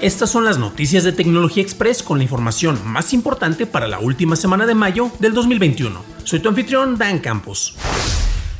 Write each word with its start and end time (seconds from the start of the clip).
Estas 0.00 0.30
son 0.30 0.44
las 0.44 0.58
noticias 0.58 1.02
de 1.02 1.10
Tecnología 1.10 1.60
Express 1.60 2.04
con 2.04 2.18
la 2.18 2.22
información 2.22 2.78
más 2.84 3.12
importante 3.12 3.66
para 3.66 3.88
la 3.88 3.98
última 3.98 4.36
semana 4.36 4.64
de 4.64 4.76
mayo 4.76 5.10
del 5.18 5.34
2021. 5.34 6.04
Soy 6.22 6.38
tu 6.38 6.48
anfitrión, 6.48 6.96
Dan 6.96 7.18
Campos. 7.18 7.74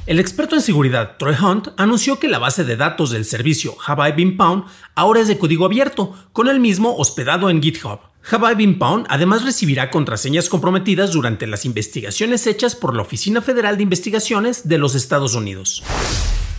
El 0.06 0.18
experto 0.18 0.56
en 0.56 0.62
seguridad 0.62 1.16
Troy 1.16 1.36
Hunt 1.40 1.68
anunció 1.76 2.18
que 2.18 2.26
la 2.26 2.40
base 2.40 2.64
de 2.64 2.74
datos 2.74 3.12
del 3.12 3.24
servicio 3.24 3.76
Have 3.86 4.16
I 4.18 4.32
Pound 4.32 4.64
ahora 4.96 5.20
es 5.20 5.28
de 5.28 5.38
código 5.38 5.64
abierto, 5.64 6.12
con 6.32 6.48
el 6.48 6.58
mismo 6.58 6.96
hospedado 6.96 7.50
en 7.50 7.62
GitHub. 7.62 8.00
Have 8.32 8.60
I 8.60 8.66
Pound 8.74 9.06
además 9.08 9.44
recibirá 9.44 9.90
contraseñas 9.90 10.48
comprometidas 10.48 11.12
durante 11.12 11.46
las 11.46 11.64
investigaciones 11.64 12.48
hechas 12.48 12.74
por 12.74 12.96
la 12.96 13.02
Oficina 13.02 13.42
Federal 13.42 13.76
de 13.76 13.84
Investigaciones 13.84 14.66
de 14.66 14.78
los 14.78 14.96
Estados 14.96 15.36
Unidos. 15.36 15.84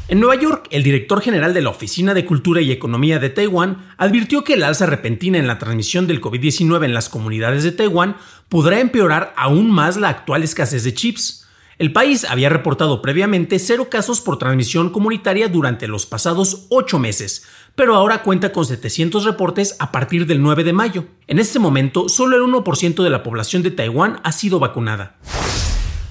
En 0.09 0.19
Nueva 0.19 0.41
York, 0.41 0.65
el 0.71 0.81
director 0.81 1.21
general 1.21 1.53
de 1.53 1.61
la 1.61 1.69
Oficina 1.69 2.15
de 2.15 2.25
Cultura 2.25 2.61
y 2.61 2.71
Economía 2.71 3.19
de 3.19 3.29
Taiwán 3.29 3.93
advirtió 3.95 4.43
que 4.43 4.55
el 4.55 4.63
alza 4.63 4.87
repentina 4.87 5.37
en 5.37 5.45
la 5.45 5.59
transmisión 5.59 6.07
del 6.07 6.19
COVID-19 6.19 6.83
en 6.85 6.95
las 6.95 7.09
comunidades 7.09 7.63
de 7.63 7.71
Taiwán 7.71 8.17
podrá 8.49 8.79
empeorar 8.79 9.35
aún 9.37 9.69
más 9.69 9.97
la 9.97 10.09
actual 10.09 10.41
escasez 10.41 10.83
de 10.83 10.95
chips. 10.95 11.45
El 11.77 11.93
país 11.93 12.25
había 12.25 12.49
reportado 12.49 13.03
previamente 13.03 13.59
cero 13.59 13.89
casos 13.91 14.19
por 14.19 14.39
transmisión 14.39 14.89
comunitaria 14.89 15.47
durante 15.47 15.87
los 15.87 16.07
pasados 16.07 16.65
ocho 16.69 16.97
meses, 16.97 17.45
pero 17.75 17.93
ahora 17.93 18.23
cuenta 18.23 18.51
con 18.51 18.65
700 18.65 19.25
reportes 19.25 19.75
a 19.77 19.91
partir 19.91 20.25
del 20.25 20.41
9 20.41 20.63
de 20.63 20.73
mayo. 20.73 21.05
En 21.27 21.37
este 21.37 21.59
momento, 21.59 22.09
solo 22.09 22.35
el 22.35 22.51
1% 22.51 23.03
de 23.03 23.09
la 23.11 23.21
población 23.21 23.61
de 23.61 23.69
Taiwán 23.69 24.19
ha 24.23 24.31
sido 24.31 24.57
vacunada. 24.57 25.17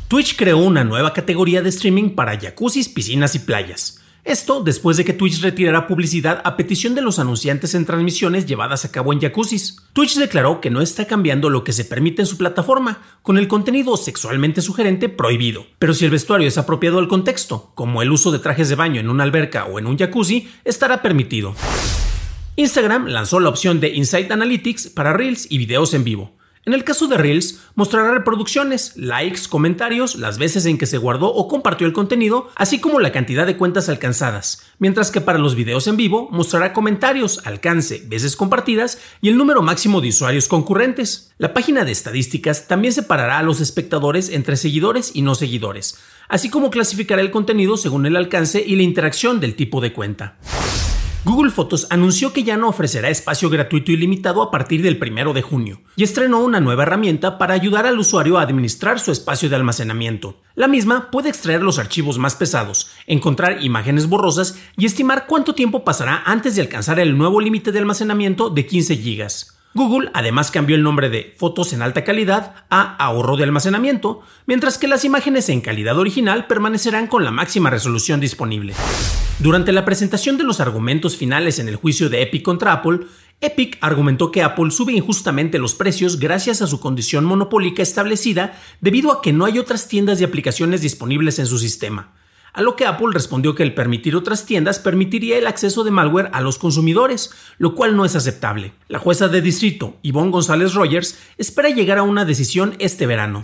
Twitch 0.08 0.36
creó 0.36 0.56
una 0.56 0.84
nueva 0.84 1.12
categoría 1.12 1.60
de 1.60 1.68
streaming 1.68 2.14
para 2.14 2.40
jacuzzis, 2.40 2.88
piscinas 2.88 3.34
y 3.34 3.40
playas. 3.40 4.00
Esto 4.24 4.62
después 4.62 4.96
de 4.96 5.04
que 5.04 5.12
Twitch 5.12 5.42
retirara 5.42 5.86
publicidad 5.86 6.40
a 6.44 6.56
petición 6.56 6.94
de 6.94 7.02
los 7.02 7.18
anunciantes 7.18 7.74
en 7.74 7.84
transmisiones 7.84 8.46
llevadas 8.46 8.86
a 8.86 8.90
cabo 8.90 9.12
en 9.12 9.20
jacuzzis. 9.20 9.76
Twitch 9.92 10.16
declaró 10.16 10.62
que 10.62 10.70
no 10.70 10.80
está 10.80 11.06
cambiando 11.06 11.50
lo 11.50 11.62
que 11.62 11.74
se 11.74 11.84
permite 11.84 12.22
en 12.22 12.26
su 12.26 12.38
plataforma, 12.38 13.02
con 13.20 13.36
el 13.36 13.48
contenido 13.48 13.98
sexualmente 13.98 14.62
sugerente 14.62 15.10
prohibido. 15.10 15.66
Pero 15.78 15.92
si 15.92 16.06
el 16.06 16.10
vestuario 16.10 16.48
es 16.48 16.56
apropiado 16.56 17.00
al 17.00 17.08
contexto, 17.08 17.72
como 17.74 18.00
el 18.00 18.10
uso 18.10 18.32
de 18.32 18.38
trajes 18.38 18.70
de 18.70 18.76
baño 18.76 19.02
en 19.02 19.10
una 19.10 19.24
alberca 19.24 19.66
o 19.66 19.78
en 19.78 19.86
un 19.86 19.98
jacuzzi, 19.98 20.48
estará 20.64 21.02
permitido. 21.02 21.54
Instagram 22.56 23.08
lanzó 23.08 23.40
la 23.40 23.50
opción 23.50 23.78
de 23.78 23.90
Insight 23.90 24.30
Analytics 24.30 24.88
para 24.88 25.12
Reels 25.12 25.46
y 25.50 25.58
videos 25.58 25.92
en 25.92 26.04
vivo. 26.04 26.37
En 26.68 26.74
el 26.74 26.84
caso 26.84 27.06
de 27.06 27.16
Reels, 27.16 27.60
mostrará 27.76 28.12
reproducciones, 28.12 28.92
likes, 28.94 29.48
comentarios, 29.48 30.16
las 30.16 30.36
veces 30.36 30.66
en 30.66 30.76
que 30.76 30.84
se 30.84 30.98
guardó 30.98 31.32
o 31.32 31.48
compartió 31.48 31.86
el 31.86 31.94
contenido, 31.94 32.50
así 32.56 32.78
como 32.78 33.00
la 33.00 33.10
cantidad 33.10 33.46
de 33.46 33.56
cuentas 33.56 33.88
alcanzadas, 33.88 34.66
mientras 34.78 35.10
que 35.10 35.22
para 35.22 35.38
los 35.38 35.54
videos 35.54 35.86
en 35.86 35.96
vivo 35.96 36.28
mostrará 36.30 36.74
comentarios, 36.74 37.40
alcance, 37.46 38.02
veces 38.06 38.36
compartidas 38.36 38.98
y 39.22 39.30
el 39.30 39.38
número 39.38 39.62
máximo 39.62 40.02
de 40.02 40.10
usuarios 40.10 40.46
concurrentes. 40.46 41.32
La 41.38 41.54
página 41.54 41.86
de 41.86 41.92
estadísticas 41.92 42.68
también 42.68 42.92
separará 42.92 43.38
a 43.38 43.42
los 43.42 43.62
espectadores 43.62 44.28
entre 44.28 44.58
seguidores 44.58 45.12
y 45.14 45.22
no 45.22 45.34
seguidores, 45.34 45.96
así 46.28 46.50
como 46.50 46.68
clasificará 46.68 47.22
el 47.22 47.30
contenido 47.30 47.78
según 47.78 48.04
el 48.04 48.14
alcance 48.14 48.62
y 48.62 48.76
la 48.76 48.82
interacción 48.82 49.40
del 49.40 49.54
tipo 49.54 49.80
de 49.80 49.94
cuenta. 49.94 50.36
Google 51.28 51.50
Fotos 51.50 51.86
anunció 51.90 52.32
que 52.32 52.42
ya 52.42 52.56
no 52.56 52.70
ofrecerá 52.70 53.10
espacio 53.10 53.50
gratuito 53.50 53.92
ilimitado 53.92 54.40
a 54.40 54.50
partir 54.50 54.80
del 54.80 54.98
1 54.98 55.34
de 55.34 55.42
junio 55.42 55.82
y 55.94 56.02
estrenó 56.02 56.40
una 56.40 56.58
nueva 56.58 56.84
herramienta 56.84 57.36
para 57.36 57.52
ayudar 57.52 57.84
al 57.84 57.98
usuario 57.98 58.38
a 58.38 58.42
administrar 58.42 58.98
su 58.98 59.12
espacio 59.12 59.50
de 59.50 59.56
almacenamiento. 59.56 60.40
La 60.54 60.68
misma 60.68 61.10
puede 61.10 61.28
extraer 61.28 61.62
los 61.62 61.78
archivos 61.78 62.16
más 62.16 62.34
pesados, 62.34 62.90
encontrar 63.06 63.62
imágenes 63.62 64.08
borrosas 64.08 64.58
y 64.78 64.86
estimar 64.86 65.26
cuánto 65.26 65.54
tiempo 65.54 65.84
pasará 65.84 66.22
antes 66.24 66.56
de 66.56 66.62
alcanzar 66.62 66.98
el 66.98 67.18
nuevo 67.18 67.42
límite 67.42 67.72
de 67.72 67.80
almacenamiento 67.80 68.48
de 68.48 68.64
15 68.64 68.96
GB. 68.96 69.57
Google 69.78 70.10
además 70.12 70.50
cambió 70.50 70.74
el 70.74 70.82
nombre 70.82 71.08
de 71.08 71.34
Fotos 71.38 71.72
en 71.72 71.82
alta 71.82 72.02
calidad 72.02 72.54
a 72.68 72.96
ahorro 72.96 73.36
de 73.36 73.44
almacenamiento, 73.44 74.22
mientras 74.44 74.76
que 74.76 74.88
las 74.88 75.04
imágenes 75.04 75.48
en 75.48 75.60
calidad 75.60 75.96
original 75.96 76.48
permanecerán 76.48 77.06
con 77.06 77.24
la 77.24 77.30
máxima 77.30 77.70
resolución 77.70 78.18
disponible. 78.18 78.74
Durante 79.38 79.70
la 79.70 79.84
presentación 79.84 80.36
de 80.36 80.42
los 80.42 80.58
argumentos 80.58 81.16
finales 81.16 81.60
en 81.60 81.68
el 81.68 81.76
juicio 81.76 82.10
de 82.10 82.22
Epic 82.22 82.42
contra 82.42 82.72
Apple, 82.72 83.06
Epic 83.40 83.78
argumentó 83.80 84.32
que 84.32 84.42
Apple 84.42 84.72
sube 84.72 84.94
injustamente 84.94 85.60
los 85.60 85.76
precios 85.76 86.18
gracias 86.18 86.60
a 86.60 86.66
su 86.66 86.80
condición 86.80 87.24
monopólica 87.24 87.80
establecida 87.80 88.58
debido 88.80 89.12
a 89.12 89.22
que 89.22 89.32
no 89.32 89.44
hay 89.44 89.60
otras 89.60 89.86
tiendas 89.86 90.18
de 90.18 90.24
aplicaciones 90.24 90.82
disponibles 90.82 91.38
en 91.38 91.46
su 91.46 91.56
sistema. 91.56 92.17
A 92.52 92.62
lo 92.62 92.76
que 92.76 92.86
Apple 92.86 93.08
respondió 93.12 93.54
que 93.54 93.62
el 93.62 93.74
permitir 93.74 94.16
otras 94.16 94.46
tiendas 94.46 94.78
permitiría 94.78 95.38
el 95.38 95.46
acceso 95.46 95.84
de 95.84 95.90
malware 95.90 96.30
a 96.32 96.40
los 96.40 96.58
consumidores, 96.58 97.30
lo 97.58 97.74
cual 97.74 97.96
no 97.96 98.04
es 98.04 98.16
aceptable. 98.16 98.72
La 98.88 98.98
jueza 98.98 99.28
de 99.28 99.40
distrito, 99.40 99.96
Yvonne 100.02 100.30
González 100.30 100.74
Rogers, 100.74 101.18
espera 101.36 101.68
llegar 101.68 101.98
a 101.98 102.02
una 102.02 102.24
decisión 102.24 102.74
este 102.78 103.06
verano. 103.06 103.42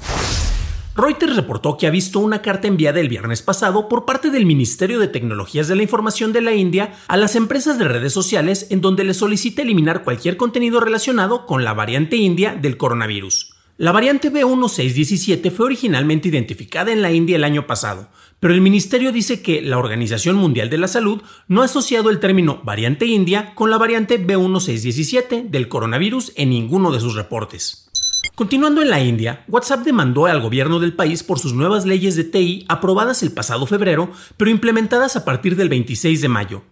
Reuters 0.96 1.34
reportó 1.34 1.76
que 1.76 1.88
ha 1.88 1.90
visto 1.90 2.20
una 2.20 2.40
carta 2.40 2.68
enviada 2.68 3.00
el 3.00 3.08
viernes 3.08 3.42
pasado 3.42 3.88
por 3.88 4.04
parte 4.04 4.30
del 4.30 4.46
Ministerio 4.46 5.00
de 5.00 5.08
Tecnologías 5.08 5.66
de 5.66 5.74
la 5.74 5.82
Información 5.82 6.32
de 6.32 6.40
la 6.40 6.54
India 6.54 6.92
a 7.08 7.16
las 7.16 7.34
empresas 7.34 7.80
de 7.80 7.88
redes 7.88 8.12
sociales 8.12 8.68
en 8.70 8.80
donde 8.80 9.02
le 9.02 9.12
solicita 9.12 9.62
eliminar 9.62 10.04
cualquier 10.04 10.36
contenido 10.36 10.78
relacionado 10.78 11.46
con 11.46 11.64
la 11.64 11.74
variante 11.74 12.16
india 12.16 12.54
del 12.54 12.76
coronavirus. 12.76 13.53
La 13.76 13.90
variante 13.90 14.32
B1617 14.32 15.50
fue 15.50 15.66
originalmente 15.66 16.28
identificada 16.28 16.92
en 16.92 17.02
la 17.02 17.10
India 17.10 17.34
el 17.34 17.42
año 17.42 17.66
pasado, 17.66 18.08
pero 18.38 18.54
el 18.54 18.60
ministerio 18.60 19.10
dice 19.10 19.42
que 19.42 19.62
la 19.62 19.78
Organización 19.78 20.36
Mundial 20.36 20.70
de 20.70 20.78
la 20.78 20.86
Salud 20.86 21.22
no 21.48 21.62
ha 21.62 21.64
asociado 21.64 22.08
el 22.08 22.20
término 22.20 22.60
variante 22.62 23.06
india 23.06 23.52
con 23.56 23.70
la 23.70 23.76
variante 23.76 24.24
B1617 24.24 25.50
del 25.50 25.68
coronavirus 25.68 26.32
en 26.36 26.50
ninguno 26.50 26.92
de 26.92 27.00
sus 27.00 27.16
reportes. 27.16 27.90
Continuando 28.36 28.80
en 28.80 28.90
la 28.90 29.00
India, 29.00 29.44
WhatsApp 29.48 29.84
demandó 29.84 30.26
al 30.26 30.40
gobierno 30.40 30.78
del 30.78 30.92
país 30.92 31.24
por 31.24 31.40
sus 31.40 31.52
nuevas 31.52 31.84
leyes 31.84 32.14
de 32.14 32.22
TI 32.22 32.66
aprobadas 32.68 33.24
el 33.24 33.32
pasado 33.32 33.66
febrero, 33.66 34.12
pero 34.36 34.52
implementadas 34.52 35.16
a 35.16 35.24
partir 35.24 35.56
del 35.56 35.68
26 35.68 36.20
de 36.20 36.28
mayo. 36.28 36.62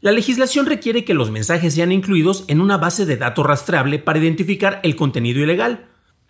La 0.00 0.12
legislación 0.12 0.66
requiere 0.66 1.04
que 1.04 1.14
los 1.14 1.32
mensajes 1.32 1.74
sean 1.74 1.90
incluidos 1.90 2.44
en 2.46 2.60
una 2.60 2.76
base 2.76 3.04
de 3.04 3.16
datos 3.16 3.44
rastreable 3.44 3.98
para 3.98 4.20
identificar 4.20 4.80
el 4.84 4.94
contenido 4.94 5.42
ilegal. 5.42 5.88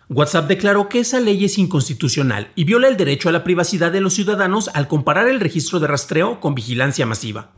WhatsApp 0.09 0.47
declaró 0.47 0.89
que 0.89 0.99
esa 0.99 1.19
ley 1.19 1.45
es 1.45 1.57
inconstitucional 1.57 2.51
y 2.55 2.65
viola 2.65 2.87
el 2.87 2.97
derecho 2.97 3.29
a 3.29 3.31
la 3.31 3.43
privacidad 3.43 3.91
de 3.91 4.01
los 4.01 4.13
ciudadanos 4.13 4.69
al 4.73 4.87
comparar 4.87 5.27
el 5.27 5.39
registro 5.39 5.79
de 5.79 5.87
rastreo 5.87 6.39
con 6.39 6.55
vigilancia 6.55 7.05
masiva. 7.05 7.51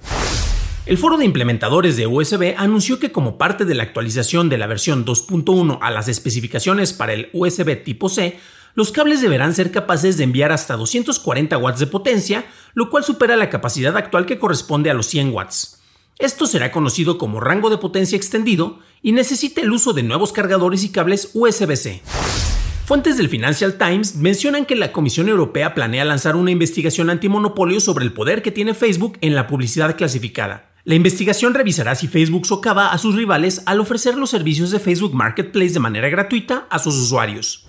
El 0.86 1.00
foro 1.00 1.18
de 1.18 1.26
implementadores 1.26 1.98
de 1.98 2.06
USB 2.06 2.54
anunció 2.58 3.00
que 3.00 3.12
como 3.12 3.40
parte 3.40 3.66
de 3.66 3.74
la 3.74 3.82
actualización 3.82 4.50
de 4.50 4.60
la 4.60 4.68
versión 4.68 5.04
2.1 5.04 5.80
a 5.82 5.90
las 5.90 6.08
especificaciones 6.08 6.94
para 6.94 7.14
el 7.14 7.30
USB 7.34 7.84
tipo 7.84 8.08
C, 8.08 8.40
los 8.76 8.92
cables 8.92 9.22
deberán 9.22 9.56
ser 9.56 9.72
capaces 9.72 10.18
de 10.18 10.26
enviar 10.26 10.52
hasta 10.52 10.76
240 10.76 11.58
watts 11.58 11.80
de 11.80 11.88
potencia, 11.88 12.46
lo 12.76 12.92
cual 12.92 13.04
supera 13.04 13.36
la 13.36 13.50
capacidad 13.50 13.98
actual 13.98 14.28
que 14.28 14.38
corresponde 14.38 14.92
a 14.92 14.94
los 14.94 15.08
100 15.08 15.34
watts. 15.34 15.82
Esto 16.20 16.46
será 16.46 16.72
conocido 16.72 17.18
como 17.18 17.40
rango 17.40 17.72
de 17.72 17.78
potencia 17.78 18.16
extendido 18.16 18.80
y 19.02 19.14
necesita 19.14 19.62
el 19.62 19.72
uso 19.72 19.94
de 19.94 20.04
nuevos 20.04 20.32
cargadores 20.32 20.84
y 20.84 20.90
cables 20.92 21.32
USB-C. 21.34 22.04
Fuentes 22.86 23.18
del 23.18 23.30
Financial 23.30 23.74
Times 23.80 24.16
mencionan 24.16 24.64
que 24.64 24.76
la 24.76 24.92
Comisión 24.92 25.28
Europea 25.28 25.74
planea 25.74 26.06
lanzar 26.06 26.36
una 26.36 26.52
investigación 26.52 27.10
antimonopolio 27.10 27.80
sobre 27.80 28.06
el 28.06 28.14
poder 28.14 28.44
que 28.44 28.52
tiene 28.52 28.76
Facebook 28.76 29.18
en 29.22 29.34
la 29.34 29.48
publicidad 29.48 29.98
clasificada. 29.98 30.70
La 30.84 30.94
investigación 30.94 31.56
revisará 31.56 31.96
si 31.96 32.08
Facebook 32.08 32.46
socava 32.46 32.90
a 32.90 33.00
sus 33.00 33.16
rivales 33.16 33.64
al 33.66 33.80
ofrecer 33.80 34.16
los 34.16 34.30
servicios 34.30 34.70
de 34.70 34.80
Facebook 34.80 35.16
Marketplace 35.16 35.74
de 35.74 35.80
manera 35.80 36.10
gratuita 36.10 36.68
a 36.70 36.78
sus 36.78 36.94
usuarios. 36.94 37.66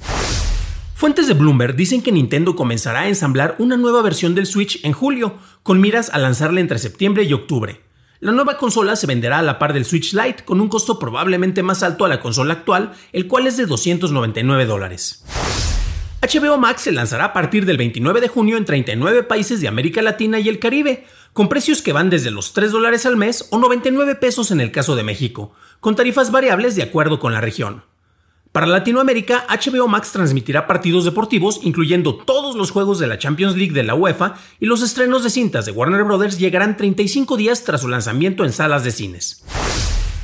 Fuentes 0.94 1.28
de 1.28 1.32
Bloomberg 1.32 1.76
dicen 1.76 2.02
que 2.02 2.12
Nintendo 2.12 2.54
comenzará 2.54 3.00
a 3.00 3.08
ensamblar 3.08 3.56
una 3.58 3.78
nueva 3.78 4.02
versión 4.02 4.34
del 4.34 4.44
Switch 4.44 4.84
en 4.84 4.92
julio, 4.92 5.38
con 5.62 5.80
miras 5.80 6.10
a 6.10 6.18
lanzarla 6.18 6.60
entre 6.60 6.78
septiembre 6.78 7.24
y 7.24 7.32
octubre. 7.32 7.85
La 8.20 8.32
nueva 8.32 8.56
consola 8.56 8.96
se 8.96 9.06
venderá 9.06 9.40
a 9.40 9.42
la 9.42 9.58
par 9.58 9.74
del 9.74 9.84
Switch 9.84 10.14
Lite 10.14 10.44
con 10.44 10.62
un 10.62 10.68
costo 10.68 10.98
probablemente 10.98 11.62
más 11.62 11.82
alto 11.82 12.06
a 12.06 12.08
la 12.08 12.20
consola 12.20 12.54
actual, 12.54 12.92
el 13.12 13.26
cual 13.26 13.46
es 13.46 13.58
de 13.58 13.66
299 13.66 14.64
dólares. 14.64 15.22
HBO 16.22 16.56
Max 16.56 16.82
se 16.82 16.92
lanzará 16.92 17.26
a 17.26 17.32
partir 17.34 17.66
del 17.66 17.76
29 17.76 18.22
de 18.22 18.28
junio 18.28 18.56
en 18.56 18.64
39 18.64 19.22
países 19.24 19.60
de 19.60 19.68
América 19.68 20.00
Latina 20.00 20.40
y 20.40 20.48
el 20.48 20.58
Caribe, 20.58 21.04
con 21.34 21.50
precios 21.50 21.82
que 21.82 21.92
van 21.92 22.08
desde 22.08 22.30
los 22.30 22.54
3 22.54 22.72
dólares 22.72 23.04
al 23.04 23.18
mes 23.18 23.48
o 23.50 23.58
99 23.58 24.14
pesos 24.14 24.50
en 24.50 24.62
el 24.62 24.72
caso 24.72 24.96
de 24.96 25.04
México, 25.04 25.52
con 25.80 25.94
tarifas 25.94 26.30
variables 26.30 26.74
de 26.74 26.84
acuerdo 26.84 27.20
con 27.20 27.34
la 27.34 27.42
región. 27.42 27.84
Para 28.56 28.66
Latinoamérica, 28.66 29.44
HBO 29.50 29.86
Max 29.86 30.12
transmitirá 30.12 30.66
partidos 30.66 31.04
deportivos, 31.04 31.60
incluyendo 31.62 32.16
todos 32.16 32.56
los 32.56 32.70
juegos 32.70 32.98
de 32.98 33.06
la 33.06 33.18
Champions 33.18 33.54
League 33.54 33.74
de 33.74 33.82
la 33.82 33.94
UEFA, 33.94 34.36
y 34.58 34.64
los 34.64 34.80
estrenos 34.80 35.22
de 35.22 35.28
cintas 35.28 35.66
de 35.66 35.72
Warner 35.72 36.04
Bros. 36.04 36.38
llegarán 36.38 36.78
35 36.78 37.36
días 37.36 37.64
tras 37.64 37.82
su 37.82 37.88
lanzamiento 37.88 38.46
en 38.46 38.54
salas 38.54 38.82
de 38.82 38.92
cines. 38.92 39.44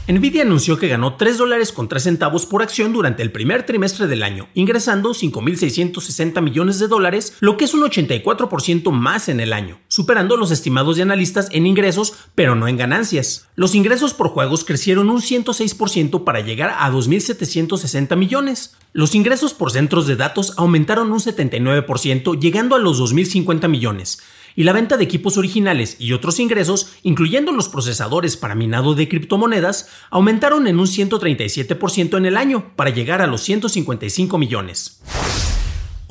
Nvidia 0.08 0.42
anunció 0.42 0.78
que 0.78 0.88
ganó 0.88 1.14
3 1.14 1.38
dólares 1.38 1.70
con 1.70 1.86
3 1.86 2.02
centavos 2.02 2.44
por 2.44 2.60
acción 2.60 2.92
durante 2.92 3.22
el 3.22 3.30
primer 3.30 3.64
trimestre 3.64 4.08
del 4.08 4.24
año, 4.24 4.48
ingresando 4.52 5.10
5.660 5.10 6.42
millones 6.42 6.80
de 6.80 6.88
dólares, 6.88 7.36
lo 7.38 7.56
que 7.56 7.66
es 7.66 7.74
un 7.74 7.82
84% 7.82 8.90
más 8.90 9.28
en 9.28 9.38
el 9.38 9.52
año, 9.52 9.78
superando 9.86 10.36
los 10.36 10.50
estimados 10.50 10.96
de 10.96 11.02
analistas 11.02 11.48
en 11.52 11.68
ingresos, 11.68 12.14
pero 12.34 12.56
no 12.56 12.66
en 12.66 12.76
ganancias. 12.76 13.46
Los 13.54 13.76
ingresos 13.76 14.12
por 14.12 14.30
juegos 14.30 14.64
crecieron 14.64 15.08
un 15.08 15.20
106% 15.20 16.24
para 16.24 16.40
llegar 16.40 16.74
a 16.80 16.90
2.760 16.90 18.16
millones. 18.16 18.74
Los 18.92 19.14
ingresos 19.14 19.54
por 19.54 19.70
centros 19.70 20.08
de 20.08 20.16
datos 20.16 20.54
aumentaron 20.56 21.12
un 21.12 21.20
79%, 21.20 22.40
llegando 22.40 22.74
a 22.74 22.80
los 22.80 23.00
2.050 23.00 23.68
millones 23.68 24.18
y 24.56 24.64
la 24.64 24.72
venta 24.72 24.96
de 24.96 25.04
equipos 25.04 25.36
originales 25.36 25.96
y 25.98 26.12
otros 26.12 26.38
ingresos, 26.40 26.92
incluyendo 27.02 27.52
los 27.52 27.68
procesadores 27.68 28.36
para 28.36 28.54
minado 28.54 28.94
de 28.94 29.08
criptomonedas, 29.08 29.88
aumentaron 30.10 30.66
en 30.66 30.78
un 30.78 30.86
137% 30.86 32.16
en 32.16 32.26
el 32.26 32.36
año 32.36 32.72
para 32.76 32.90
llegar 32.90 33.22
a 33.22 33.26
los 33.26 33.42
155 33.42 34.38
millones. 34.38 35.00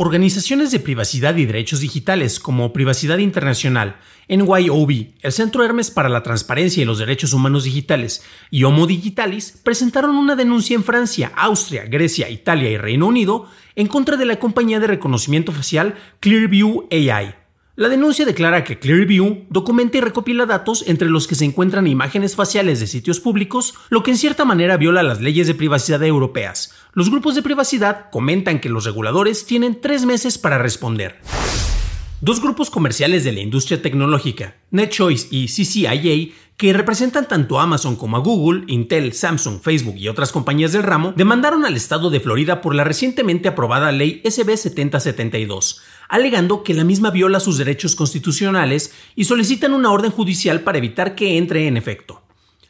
Organizaciones 0.03 0.71
de 0.71 0.79
privacidad 0.79 1.35
y 1.35 1.45
derechos 1.45 1.79
digitales 1.79 2.39
como 2.39 2.73
Privacidad 2.73 3.19
Internacional, 3.19 3.97
NYOB, 4.29 4.89
el 5.21 5.31
Centro 5.31 5.63
Hermes 5.63 5.91
para 5.91 6.09
la 6.09 6.23
Transparencia 6.23 6.81
y 6.81 6.85
los 6.85 6.97
Derechos 6.97 7.33
Humanos 7.33 7.65
Digitales 7.65 8.23
y 8.49 8.63
Homo 8.63 8.87
Digitalis 8.87 9.59
presentaron 9.63 10.15
una 10.15 10.35
denuncia 10.35 10.75
en 10.75 10.83
Francia, 10.83 11.31
Austria, 11.35 11.83
Grecia, 11.83 12.29
Italia 12.29 12.71
y 12.71 12.77
Reino 12.77 13.05
Unido 13.05 13.47
en 13.75 13.85
contra 13.85 14.17
de 14.17 14.25
la 14.25 14.39
compañía 14.39 14.79
de 14.79 14.87
reconocimiento 14.87 15.51
facial 15.51 15.93
Clearview 16.19 16.87
AI 16.89 17.40
la 17.77 17.87
denuncia 17.87 18.25
declara 18.25 18.65
que 18.65 18.79
Clearview 18.79 19.45
documenta 19.49 19.97
y 19.97 20.01
recopila 20.01 20.45
datos 20.45 20.83
entre 20.87 21.09
los 21.09 21.25
que 21.25 21.35
se 21.35 21.45
encuentran 21.45 21.87
imágenes 21.87 22.35
faciales 22.35 22.81
de 22.81 22.87
sitios 22.87 23.21
públicos, 23.21 23.75
lo 23.89 24.03
que 24.03 24.11
en 24.11 24.17
cierta 24.17 24.43
manera 24.43 24.75
viola 24.75 25.03
las 25.03 25.21
leyes 25.21 25.47
de 25.47 25.55
privacidad 25.55 26.03
europeas. 26.03 26.73
Los 26.93 27.09
grupos 27.09 27.33
de 27.35 27.43
privacidad 27.43 28.09
comentan 28.11 28.59
que 28.59 28.67
los 28.67 28.83
reguladores 28.83 29.45
tienen 29.45 29.79
tres 29.79 30.05
meses 30.05 30.37
para 30.37 30.57
responder. 30.57 31.21
Dos 32.23 32.39
grupos 32.39 32.69
comerciales 32.69 33.23
de 33.23 33.31
la 33.31 33.39
industria 33.39 33.81
tecnológica, 33.81 34.55
NetChoice 34.69 35.29
y 35.31 35.47
CCIA, 35.47 36.31
que 36.55 36.71
representan 36.71 37.27
tanto 37.27 37.59
a 37.59 37.63
Amazon 37.63 37.95
como 37.95 38.15
a 38.15 38.19
Google, 38.19 38.63
Intel, 38.67 39.13
Samsung, 39.13 39.59
Facebook 39.59 39.95
y 39.97 40.07
otras 40.07 40.31
compañías 40.31 40.71
del 40.71 40.83
ramo, 40.83 41.15
demandaron 41.17 41.65
al 41.65 41.75
estado 41.75 42.11
de 42.11 42.19
Florida 42.19 42.61
por 42.61 42.75
la 42.75 42.83
recientemente 42.83 43.47
aprobada 43.49 43.91
ley 43.91 44.21
SB 44.23 44.55
7072, 44.55 45.81
alegando 46.09 46.61
que 46.61 46.75
la 46.75 46.83
misma 46.83 47.09
viola 47.09 47.39
sus 47.39 47.57
derechos 47.57 47.95
constitucionales 47.95 48.93
y 49.15 49.23
solicitan 49.23 49.73
una 49.73 49.91
orden 49.91 50.11
judicial 50.11 50.61
para 50.61 50.77
evitar 50.77 51.15
que 51.15 51.39
entre 51.39 51.65
en 51.65 51.75
efecto. 51.75 52.21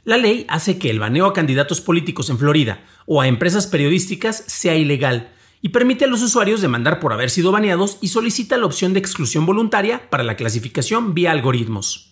La 0.05 0.15
ley 0.15 0.45
hace 0.47 0.77
que 0.77 0.89
el 0.89 0.99
baneo 0.99 1.25
a 1.25 1.33
candidatos 1.33 1.81
políticos 1.81 2.29
en 2.29 2.37
Florida 2.37 2.85
o 3.05 3.19
a 3.19 3.27
empresas 3.27 3.67
periodísticas 3.67 4.45
sea 4.47 4.77
ilegal 4.77 5.33
y 5.61 5.69
permite 5.69 6.05
a 6.05 6.07
los 6.07 6.21
usuarios 6.21 6.61
demandar 6.61 6.99
por 6.99 7.13
haber 7.13 7.29
sido 7.29 7.51
baneados 7.51 7.97
y 8.01 8.07
solicita 8.07 8.57
la 8.57 8.65
opción 8.65 8.93
de 8.93 8.99
exclusión 8.99 9.45
voluntaria 9.45 10.09
para 10.09 10.23
la 10.23 10.35
clasificación 10.35 11.13
vía 11.13 11.31
algoritmos. 11.31 12.11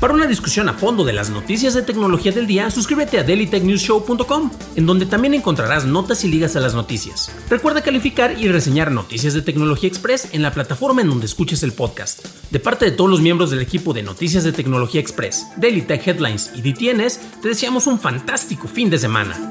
Para 0.00 0.12
una 0.12 0.26
discusión 0.26 0.68
a 0.68 0.74
fondo 0.74 1.04
de 1.04 1.14
las 1.14 1.30
noticias 1.30 1.72
de 1.72 1.80
tecnología 1.80 2.30
del 2.30 2.46
día, 2.46 2.70
suscríbete 2.70 3.18
a 3.18 3.24
dailytechnewsshow.com, 3.24 4.50
en 4.76 4.84
donde 4.84 5.06
también 5.06 5.32
encontrarás 5.32 5.86
notas 5.86 6.22
y 6.22 6.28
ligas 6.28 6.54
a 6.54 6.60
las 6.60 6.74
noticias. 6.74 7.32
Recuerda 7.48 7.80
calificar 7.80 8.36
y 8.38 8.48
reseñar 8.48 8.92
Noticias 8.92 9.32
de 9.32 9.40
Tecnología 9.40 9.88
Express 9.88 10.34
en 10.34 10.42
la 10.42 10.52
plataforma 10.52 11.00
en 11.00 11.08
donde 11.08 11.24
escuches 11.24 11.62
el 11.62 11.72
podcast. 11.72 12.26
De 12.50 12.60
parte 12.60 12.84
de 12.84 12.90
todos 12.90 13.08
los 13.08 13.22
miembros 13.22 13.50
del 13.50 13.62
equipo 13.62 13.94
de 13.94 14.02
Noticias 14.02 14.44
de 14.44 14.52
Tecnología 14.52 15.00
Express, 15.00 15.46
Daily 15.56 15.80
Tech 15.80 16.06
Headlines 16.06 16.52
y 16.54 16.60
DTNS, 16.60 17.40
te 17.40 17.48
deseamos 17.48 17.86
un 17.86 17.98
fantástico 17.98 18.68
fin 18.68 18.90
de 18.90 18.98
semana. 18.98 19.50